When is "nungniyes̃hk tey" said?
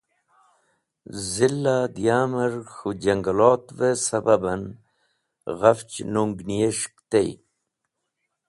6.13-7.29